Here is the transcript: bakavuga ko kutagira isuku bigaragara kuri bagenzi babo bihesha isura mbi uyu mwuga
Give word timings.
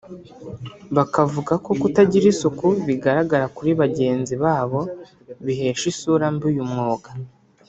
bakavuga 0.95 1.53
ko 1.65 1.71
kutagira 1.81 2.25
isuku 2.33 2.67
bigaragara 2.87 3.45
kuri 3.55 3.71
bagenzi 3.81 4.33
babo 4.43 4.81
bihesha 5.45 5.85
isura 5.93 6.25
mbi 6.35 6.45
uyu 6.51 6.65
mwuga 6.71 7.09